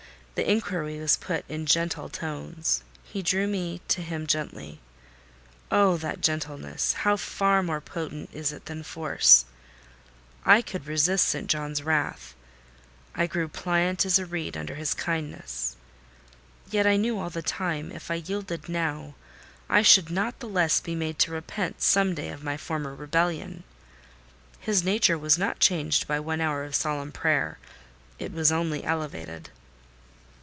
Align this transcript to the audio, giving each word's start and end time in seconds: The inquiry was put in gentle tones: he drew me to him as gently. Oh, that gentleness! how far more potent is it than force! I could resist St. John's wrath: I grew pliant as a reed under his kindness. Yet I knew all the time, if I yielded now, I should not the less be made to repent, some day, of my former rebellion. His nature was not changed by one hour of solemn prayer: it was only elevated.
The 0.35 0.49
inquiry 0.51 0.99
was 0.99 1.17
put 1.17 1.45
in 1.47 1.67
gentle 1.67 2.09
tones: 2.09 2.81
he 3.03 3.21
drew 3.21 3.45
me 3.45 3.79
to 3.89 4.01
him 4.01 4.23
as 4.23 4.27
gently. 4.29 4.79
Oh, 5.69 5.97
that 5.97 6.19
gentleness! 6.19 6.93
how 6.93 7.15
far 7.15 7.61
more 7.61 7.79
potent 7.79 8.31
is 8.33 8.51
it 8.51 8.65
than 8.65 8.81
force! 8.81 9.45
I 10.43 10.63
could 10.63 10.87
resist 10.87 11.27
St. 11.27 11.45
John's 11.45 11.83
wrath: 11.83 12.33
I 13.13 13.27
grew 13.27 13.47
pliant 13.49 14.03
as 14.03 14.17
a 14.17 14.25
reed 14.25 14.57
under 14.57 14.73
his 14.73 14.95
kindness. 14.95 15.75
Yet 16.71 16.87
I 16.87 16.97
knew 16.97 17.19
all 17.19 17.29
the 17.29 17.43
time, 17.43 17.91
if 17.91 18.09
I 18.09 18.15
yielded 18.15 18.67
now, 18.67 19.13
I 19.69 19.83
should 19.83 20.09
not 20.09 20.39
the 20.39 20.49
less 20.49 20.79
be 20.79 20.95
made 20.95 21.19
to 21.19 21.31
repent, 21.31 21.83
some 21.83 22.15
day, 22.15 22.29
of 22.29 22.43
my 22.43 22.57
former 22.57 22.95
rebellion. 22.95 23.63
His 24.59 24.83
nature 24.83 25.19
was 25.19 25.37
not 25.37 25.59
changed 25.59 26.07
by 26.07 26.19
one 26.19 26.41
hour 26.41 26.63
of 26.63 26.73
solemn 26.73 27.11
prayer: 27.11 27.59
it 28.17 28.31
was 28.33 28.51
only 28.51 28.83
elevated. 28.83 29.51